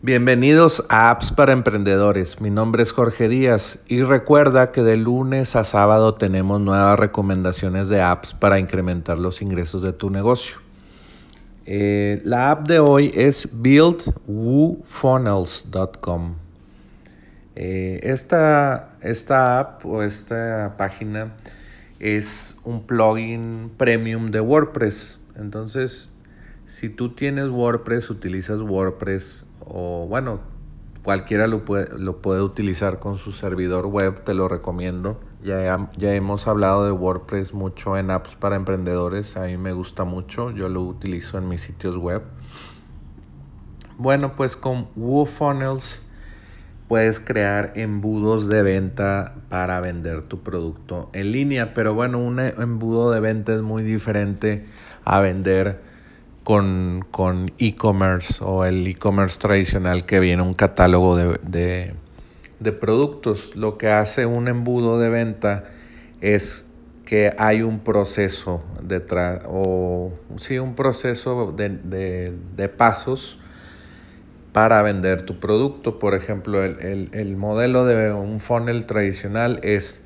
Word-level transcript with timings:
Bienvenidos 0.00 0.84
a 0.88 1.10
Apps 1.10 1.32
para 1.32 1.50
Emprendedores. 1.50 2.40
Mi 2.40 2.50
nombre 2.50 2.84
es 2.84 2.92
Jorge 2.92 3.28
Díaz 3.28 3.80
y 3.88 4.04
recuerda 4.04 4.70
que 4.70 4.84
de 4.84 4.96
lunes 4.96 5.56
a 5.56 5.64
sábado 5.64 6.14
tenemos 6.14 6.60
nuevas 6.60 6.96
recomendaciones 6.96 7.88
de 7.88 8.00
apps 8.00 8.32
para 8.32 8.60
incrementar 8.60 9.18
los 9.18 9.42
ingresos 9.42 9.82
de 9.82 9.92
tu 9.92 10.08
negocio. 10.08 10.58
Eh, 11.66 12.22
la 12.24 12.52
app 12.52 12.68
de 12.68 12.78
hoy 12.78 13.10
es 13.12 13.48
buildwoofunnels.com. 13.52 16.34
Eh, 17.56 17.98
esta, 18.04 18.90
esta 19.00 19.58
app 19.58 19.84
o 19.84 20.04
esta 20.04 20.76
página 20.78 21.34
es 21.98 22.56
un 22.62 22.86
plugin 22.86 23.72
premium 23.76 24.30
de 24.30 24.38
WordPress. 24.38 25.18
Entonces, 25.34 26.14
si 26.66 26.88
tú 26.88 27.16
tienes 27.16 27.48
WordPress, 27.48 28.10
utilizas 28.10 28.60
WordPress 28.60 29.44
o 29.68 30.06
bueno, 30.08 30.40
cualquiera 31.02 31.46
lo 31.46 31.64
puede, 31.64 31.98
lo 31.98 32.20
puede 32.20 32.42
utilizar 32.42 32.98
con 32.98 33.16
su 33.16 33.32
servidor 33.32 33.86
web, 33.86 34.24
te 34.24 34.34
lo 34.34 34.48
recomiendo. 34.48 35.20
Ya, 35.42 35.90
ya 35.96 36.14
hemos 36.14 36.48
hablado 36.48 36.84
de 36.84 36.90
WordPress 36.90 37.54
mucho 37.54 37.96
en 37.96 38.10
apps 38.10 38.34
para 38.34 38.56
emprendedores, 38.56 39.36
a 39.36 39.44
mí 39.44 39.56
me 39.56 39.72
gusta 39.72 40.04
mucho, 40.04 40.50
yo 40.50 40.68
lo 40.68 40.82
utilizo 40.82 41.38
en 41.38 41.48
mis 41.48 41.60
sitios 41.60 41.96
web. 41.96 42.22
Bueno, 43.98 44.36
pues 44.36 44.56
con 44.56 44.88
WooFunnels 44.96 46.02
puedes 46.88 47.20
crear 47.20 47.72
embudos 47.76 48.48
de 48.48 48.62
venta 48.62 49.34
para 49.48 49.80
vender 49.80 50.22
tu 50.22 50.42
producto 50.42 51.10
en 51.12 51.32
línea, 51.32 51.74
pero 51.74 51.94
bueno, 51.94 52.18
un 52.18 52.40
embudo 52.40 53.10
de 53.10 53.20
venta 53.20 53.54
es 53.54 53.62
muy 53.62 53.82
diferente 53.82 54.66
a 55.04 55.20
vender 55.20 55.87
con, 56.48 57.52
e-commerce 57.58 58.42
o 58.42 58.64
el 58.64 58.86
e-commerce 58.86 59.38
tradicional 59.38 60.06
que 60.06 60.18
viene 60.18 60.42
un 60.42 60.54
catálogo 60.54 61.14
de, 61.14 61.92
productos. 62.80 63.54
Lo 63.54 63.76
que 63.76 63.88
hace 63.88 64.24
un 64.24 64.48
embudo 64.48 64.98
de 64.98 65.10
venta 65.10 65.64
es 66.22 66.64
que 67.04 67.32
hay 67.36 67.60
un 67.60 67.80
proceso 67.80 68.62
detrás, 68.82 69.42
o 69.46 70.14
sí, 70.36 70.58
un 70.58 70.74
proceso 70.74 71.52
de, 71.52 72.72
pasos 72.78 73.38
para 74.52 74.80
vender 74.80 75.20
tu 75.20 75.38
producto. 75.40 75.98
Por 75.98 76.14
ejemplo, 76.14 76.64
el, 76.64 77.10
el, 77.12 77.36
modelo 77.36 77.84
de 77.84 78.10
un 78.14 78.40
funnel 78.40 78.86
tradicional 78.86 79.60
es 79.62 80.00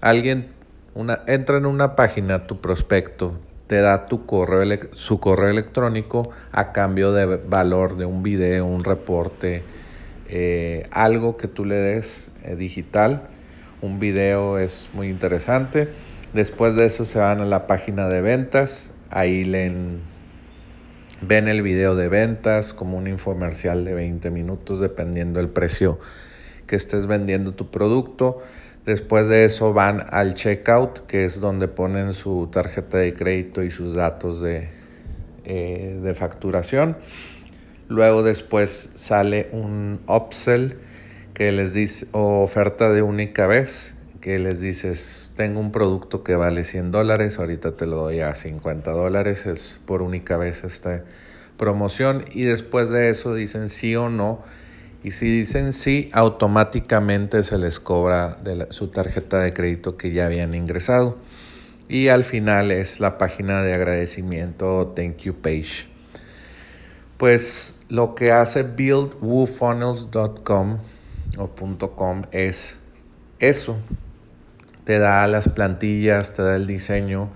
alguien 0.00 0.48
una, 0.94 1.20
entra 1.26 1.58
en 1.58 1.66
una 1.66 1.96
página, 1.96 2.46
tu 2.46 2.62
prospecto, 2.62 3.38
te 3.72 3.80
da 3.80 4.04
tu 4.04 4.26
correo, 4.26 4.78
su 4.92 5.18
correo 5.18 5.48
electrónico 5.48 6.28
a 6.50 6.72
cambio 6.72 7.10
de 7.12 7.38
valor 7.38 7.96
de 7.96 8.04
un 8.04 8.22
video, 8.22 8.66
un 8.66 8.84
reporte, 8.84 9.62
eh, 10.28 10.86
algo 10.90 11.38
que 11.38 11.48
tú 11.48 11.64
le 11.64 11.76
des 11.76 12.30
eh, 12.42 12.54
digital. 12.54 13.30
Un 13.80 13.98
video 13.98 14.58
es 14.58 14.90
muy 14.92 15.08
interesante. 15.08 15.88
Después 16.34 16.76
de 16.76 16.84
eso 16.84 17.06
se 17.06 17.18
van 17.18 17.40
a 17.40 17.46
la 17.46 17.66
página 17.66 18.10
de 18.10 18.20
ventas. 18.20 18.92
Ahí 19.08 19.42
leen, 19.42 20.00
ven 21.22 21.48
el 21.48 21.62
video 21.62 21.96
de 21.96 22.10
ventas 22.10 22.74
como 22.74 22.98
un 22.98 23.06
infomercial 23.06 23.86
de 23.86 23.94
20 23.94 24.30
minutos 24.30 24.80
dependiendo 24.80 25.40
del 25.40 25.48
precio 25.48 25.98
que 26.66 26.76
estés 26.76 27.06
vendiendo 27.06 27.54
tu 27.54 27.70
producto. 27.70 28.40
Después 28.84 29.28
de 29.28 29.44
eso 29.44 29.72
van 29.72 30.04
al 30.10 30.34
checkout, 30.34 31.06
que 31.06 31.22
es 31.22 31.40
donde 31.40 31.68
ponen 31.68 32.12
su 32.12 32.48
tarjeta 32.50 32.98
de 32.98 33.14
crédito 33.14 33.62
y 33.62 33.70
sus 33.70 33.94
datos 33.94 34.42
de, 34.42 34.70
eh, 35.44 36.12
facturación. 36.16 36.96
Luego 37.88 38.24
después 38.24 38.90
sale 38.94 39.48
un 39.52 40.00
upsell 40.08 40.78
que 41.32 41.52
les 41.52 41.74
dice, 41.74 42.08
o 42.10 42.42
oferta 42.42 42.90
de 42.90 43.02
única 43.02 43.46
vez, 43.46 43.96
que 44.20 44.40
les 44.40 44.60
dices, 44.60 45.32
tengo 45.36 45.60
un 45.60 45.70
producto 45.70 46.24
que 46.24 46.34
vale 46.34 46.64
100 46.64 46.90
dólares, 46.90 47.38
ahorita 47.38 47.76
te 47.76 47.86
lo 47.86 47.96
doy 47.96 48.20
a 48.20 48.34
50 48.34 48.90
dólares, 48.90 49.46
es 49.46 49.80
por 49.86 50.02
única 50.02 50.36
vez 50.36 50.64
esta 50.64 51.04
promoción. 51.56 52.24
Y 52.32 52.44
después 52.44 52.90
de 52.90 53.10
eso 53.10 53.34
dicen 53.34 53.68
sí 53.68 53.94
o 53.94 54.08
no 54.08 54.42
y 55.04 55.12
si 55.12 55.26
dicen 55.26 55.72
sí, 55.72 56.10
automáticamente 56.12 57.42
se 57.42 57.56
les 57.58 57.80
cobra 57.80 58.38
de 58.42 58.68
su 58.70 58.88
tarjeta 58.88 59.40
de 59.40 59.52
crédito 59.52 59.96
que 59.96 60.12
ya 60.12 60.26
habían 60.26 60.54
ingresado. 60.54 61.16
Y 61.88 62.08
al 62.08 62.24
final 62.24 62.70
es 62.70 63.00
la 63.00 63.16
página 63.18 63.62
de 63.62 63.74
agradecimiento 63.74 64.92
Thank 64.94 65.16
You 65.18 65.34
Page. 65.34 65.88
Pues 67.16 67.74
lo 67.88 68.14
que 68.14 68.30
hace 68.32 68.62
buildwoofunnels.com 68.62 70.78
o 71.36 71.50
.com 71.96 72.22
es 72.30 72.78
eso. 73.40 73.76
Te 74.84 74.98
da 74.98 75.26
las 75.26 75.48
plantillas, 75.48 76.32
te 76.32 76.42
da 76.42 76.56
el 76.56 76.66
diseño 76.66 77.30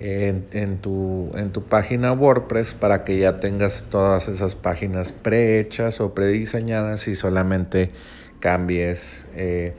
en, 0.00 0.78
tu, 0.78 1.30
en 1.34 1.52
tu 1.52 1.62
página 1.64 2.12
WordPress 2.12 2.72
para 2.72 3.04
que 3.04 3.18
ya 3.18 3.38
tengas 3.38 3.84
todas 3.90 4.28
esas 4.28 4.54
páginas 4.54 5.12
prehechas 5.12 6.00
o 6.00 6.14
prediseñadas 6.14 7.06
y 7.06 7.14
solamente 7.14 7.90
cambies 8.38 9.26
eh, 9.36 9.74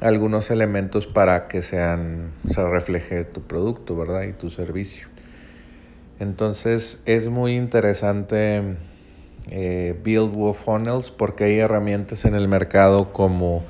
algunos 0.00 0.50
elementos 0.50 1.06
para 1.06 1.48
que 1.48 1.62
sean, 1.62 2.32
se 2.46 2.62
refleje 2.68 3.24
tu 3.24 3.40
producto, 3.40 3.96
¿verdad? 3.96 4.24
Y 4.24 4.34
tu 4.34 4.50
servicio. 4.50 5.08
Entonces 6.20 7.00
es 7.06 7.30
muy 7.30 7.56
interesante 7.56 8.76
eh, 9.50 9.98
Build 10.04 10.36
WooFunnels 10.36 11.10
porque 11.10 11.44
hay 11.44 11.58
herramientas 11.58 12.26
en 12.26 12.34
el 12.34 12.46
mercado 12.46 13.14
como 13.14 13.64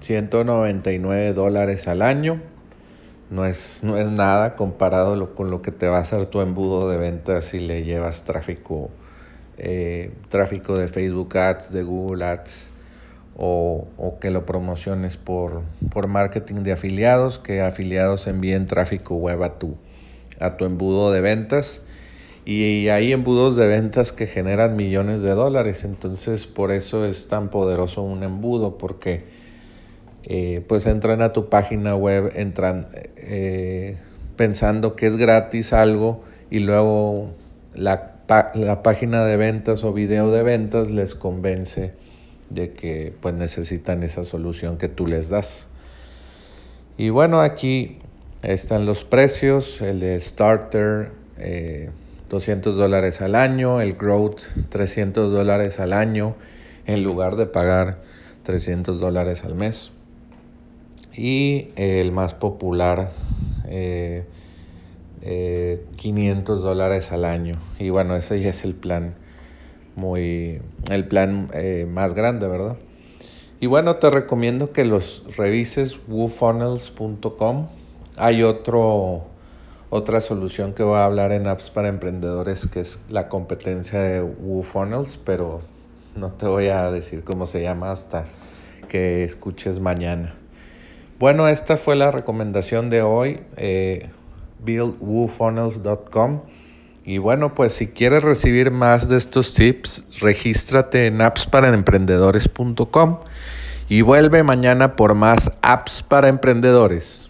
199 0.00 1.26
eh, 1.26 1.32
dólares 1.32 1.88
al 1.88 2.02
año. 2.02 2.42
No 3.30 3.46
es, 3.46 3.82
no 3.82 3.96
es 3.96 4.10
nada 4.10 4.54
comparado 4.56 5.34
con 5.34 5.50
lo 5.50 5.62
que 5.62 5.72
te 5.72 5.88
va 5.88 5.96
a 5.96 6.00
hacer 6.00 6.26
tu 6.26 6.40
embudo 6.42 6.90
de 6.90 6.98
ventas 6.98 7.46
si 7.46 7.60
le 7.60 7.82
llevas 7.82 8.24
tráfico, 8.24 8.90
eh, 9.56 10.12
tráfico 10.28 10.76
de 10.76 10.88
Facebook 10.88 11.36
Ads, 11.36 11.72
de 11.72 11.82
Google 11.82 12.24
Ads 12.24 12.73
o, 13.36 14.18
que 14.20 14.30
lo 14.30 14.46
promociones 14.46 15.16
por, 15.16 15.62
por, 15.90 16.08
marketing 16.08 16.62
de 16.62 16.72
afiliados, 16.72 17.38
que 17.38 17.60
afiliados 17.60 18.26
envíen 18.26 18.66
tráfico 18.66 19.16
web 19.16 19.42
a 19.42 19.58
tu, 19.58 19.76
a 20.40 20.56
tu 20.56 20.64
embudo 20.64 21.12
de 21.12 21.20
ventas. 21.20 21.82
Y 22.46 22.88
hay 22.88 23.12
embudos 23.12 23.56
de 23.56 23.66
ventas 23.66 24.12
que 24.12 24.26
generan 24.26 24.76
millones 24.76 25.22
de 25.22 25.30
dólares, 25.30 25.84
entonces 25.84 26.46
por 26.46 26.72
eso 26.72 27.06
es 27.06 27.26
tan 27.26 27.48
poderoso 27.48 28.02
un 28.02 28.22
embudo, 28.22 28.76
porque 28.76 29.24
eh, 30.24 30.62
pues 30.68 30.84
entran 30.86 31.22
a 31.22 31.32
tu 31.32 31.48
página 31.48 31.96
web, 31.96 32.32
entran 32.36 32.88
eh, 33.16 33.96
pensando 34.36 34.94
que 34.94 35.06
es 35.06 35.16
gratis 35.16 35.72
algo 35.72 36.22
y 36.50 36.58
luego 36.58 37.30
la, 37.74 38.16
la 38.54 38.82
página 38.82 39.24
de 39.24 39.38
ventas 39.38 39.82
o 39.82 39.94
video 39.94 40.30
de 40.30 40.42
ventas 40.42 40.90
les 40.90 41.14
convence 41.14 42.03
de 42.50 42.72
que 42.72 43.14
pues 43.20 43.34
necesitan 43.34 44.02
esa 44.02 44.24
solución 44.24 44.78
que 44.78 44.88
tú 44.88 45.06
les 45.06 45.28
das. 45.28 45.68
Y 46.96 47.10
bueno, 47.10 47.40
aquí 47.40 47.98
están 48.42 48.86
los 48.86 49.04
precios, 49.04 49.80
el 49.80 50.00
de 50.00 50.20
Starter 50.20 51.10
200 52.28 52.74
eh, 52.74 52.78
dólares 52.78 53.20
al 53.20 53.34
año, 53.34 53.80
el 53.80 53.94
Growth 53.94 54.42
300 54.68 55.32
dólares 55.32 55.80
al 55.80 55.92
año 55.92 56.36
en 56.86 57.02
lugar 57.02 57.36
de 57.36 57.46
pagar 57.46 58.02
300 58.44 59.00
dólares 59.00 59.44
al 59.44 59.54
mes. 59.54 59.90
Y 61.16 61.68
el 61.76 62.12
más 62.12 62.34
popular, 62.34 63.12
500 63.64 63.70
eh, 63.70 64.26
eh, 65.22 65.80
dólares 66.46 67.12
al 67.12 67.24
año. 67.24 67.54
Y 67.78 67.90
bueno, 67.90 68.16
ese 68.16 68.40
ya 68.40 68.50
es 68.50 68.64
el 68.64 68.74
plan 68.74 69.14
muy 69.96 70.60
el 70.90 71.08
plan 71.08 71.48
eh, 71.52 71.86
más 71.90 72.14
grande, 72.14 72.48
¿verdad? 72.48 72.76
Y 73.60 73.66
bueno, 73.66 73.96
te 73.96 74.10
recomiendo 74.10 74.72
que 74.72 74.84
los 74.84 75.24
revises 75.36 75.98
woofunnels.com. 76.08 77.68
Hay 78.16 78.42
otro, 78.42 79.24
otra 79.90 80.20
solución 80.20 80.74
que 80.74 80.82
voy 80.82 80.96
a 80.96 81.04
hablar 81.04 81.32
en 81.32 81.46
apps 81.46 81.70
para 81.70 81.88
emprendedores 81.88 82.66
que 82.66 82.80
es 82.80 82.98
la 83.08 83.28
competencia 83.28 84.00
de 84.00 84.22
WooFunnels, 84.22 85.18
pero 85.24 85.60
no 86.14 86.30
te 86.30 86.46
voy 86.46 86.68
a 86.68 86.90
decir 86.90 87.24
cómo 87.24 87.46
se 87.46 87.62
llama 87.62 87.90
hasta 87.90 88.24
que 88.88 89.24
escuches 89.24 89.80
mañana. 89.80 90.34
Bueno, 91.18 91.48
esta 91.48 91.76
fue 91.76 91.96
la 91.96 92.10
recomendación 92.10 92.90
de 92.90 93.02
hoy, 93.02 93.40
eh, 93.56 94.10
buildwoofunnels.com. 94.64 96.40
Y 97.04 97.18
bueno, 97.18 97.54
pues 97.54 97.74
si 97.74 97.88
quieres 97.88 98.22
recibir 98.22 98.70
más 98.70 99.10
de 99.10 99.18
estos 99.18 99.54
tips, 99.54 100.06
regístrate 100.20 101.06
en 101.06 101.20
appsparaemprendedores.com 101.20 103.18
y 103.90 104.00
vuelve 104.00 104.42
mañana 104.42 104.96
por 104.96 105.14
más 105.14 105.52
apps 105.60 106.02
para 106.02 106.28
emprendedores. 106.28 107.23